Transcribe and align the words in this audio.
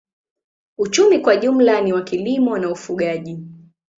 Uchumi 0.77 1.19
kwa 1.19 1.37
jumla 1.37 1.81
ni 1.81 1.93
wa 1.93 2.03
kilimo 2.03 2.57
na 2.57 2.69
ufugaji. 2.69 3.39